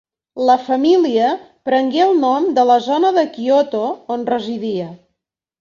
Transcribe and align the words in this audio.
La 0.49 0.53
família 0.67 1.27
prengué 1.69 2.01
el 2.07 2.15
nom 2.23 2.49
de 2.57 2.65
la 2.71 2.79
zona 2.89 3.15
de 3.19 3.27
Kyoto 3.37 3.87
on 4.17 4.29
residia. 4.35 4.91